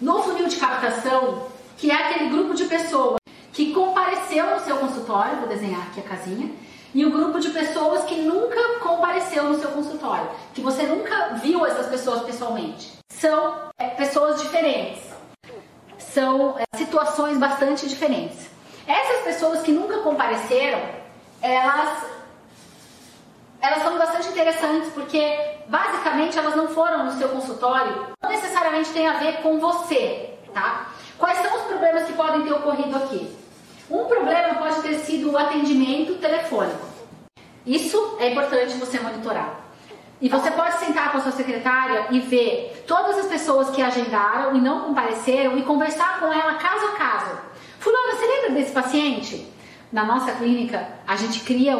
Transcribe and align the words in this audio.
No 0.00 0.22
funil 0.22 0.46
de 0.46 0.56
captação, 0.56 1.48
que 1.76 1.90
é 1.90 1.94
aquele 1.94 2.28
grupo 2.28 2.54
de 2.54 2.66
pessoas 2.66 3.18
que 3.52 3.74
compareceu 3.74 4.46
no 4.54 4.60
seu 4.60 4.76
consultório, 4.76 5.38
vou 5.38 5.48
desenhar 5.48 5.88
aqui 5.88 5.98
a 5.98 6.04
casinha, 6.04 6.48
e 6.94 7.04
o 7.04 7.10
grupo 7.10 7.40
de 7.40 7.50
pessoas 7.50 8.04
que 8.04 8.14
nunca 8.22 8.78
compareceu 8.78 9.44
no 9.44 9.58
seu 9.58 9.70
consultório, 9.70 10.30
que 10.54 10.60
você 10.60 10.84
nunca 10.84 11.34
viu 11.42 11.66
essas 11.66 11.86
pessoas 11.88 12.22
pessoalmente. 12.22 12.92
São 13.10 13.70
é, 13.76 13.88
pessoas 13.88 14.40
diferentes, 14.40 15.02
são 15.98 16.56
é, 16.56 16.76
situações 16.76 17.36
bastante 17.36 17.88
diferentes. 17.88 18.48
Essas 18.86 19.24
pessoas 19.24 19.62
que 19.62 19.72
nunca 19.72 19.98
compareceram, 19.98 20.80
elas, 21.42 22.04
elas 23.60 23.82
são 23.82 23.98
bastante 23.98 24.28
interessantes 24.28 24.92
porque 24.92 25.36
basicamente 25.66 26.38
elas 26.38 26.54
não 26.54 26.68
foram 26.68 27.04
no 27.04 27.18
seu 27.18 27.28
consultório, 27.28 28.16
necessariamente 28.78 28.90
tem 28.90 29.06
a 29.06 29.14
ver 29.14 29.42
com 29.42 29.58
você, 29.58 30.30
tá? 30.54 30.88
Quais 31.18 31.38
são 31.38 31.56
os 31.56 31.62
problemas 31.62 32.04
que 32.04 32.12
podem 32.12 32.42
ter 32.42 32.52
ocorrido 32.52 32.96
aqui? 32.96 33.28
Um 33.90 34.04
problema 34.04 34.54
pode 34.54 34.82
ter 34.82 34.98
sido 34.98 35.32
o 35.32 35.38
atendimento 35.38 36.14
telefônico. 36.16 36.86
Isso 37.66 38.16
é 38.20 38.30
importante 38.30 38.74
você 38.74 39.00
monitorar. 39.00 39.60
E 40.20 40.28
você 40.28 40.50
pode 40.50 40.78
sentar 40.78 41.12
com 41.12 41.18
a 41.18 41.20
sua 41.20 41.32
secretária 41.32 42.06
e 42.10 42.20
ver 42.20 42.84
todas 42.86 43.18
as 43.18 43.26
pessoas 43.26 43.70
que 43.70 43.80
agendaram 43.80 44.56
e 44.56 44.60
não 44.60 44.82
compareceram 44.82 45.56
e 45.56 45.62
conversar 45.62 46.18
com 46.18 46.26
ela 46.26 46.54
caso 46.54 46.86
a 46.86 46.92
caso. 46.92 47.38
Fulano, 47.78 48.16
você 48.16 48.26
lembra 48.26 48.50
desse 48.50 48.72
paciente? 48.72 49.46
Na 49.92 50.04
nossa 50.04 50.32
clínica, 50.32 50.88
a 51.06 51.16
gente 51.16 51.40
cria 51.40 51.78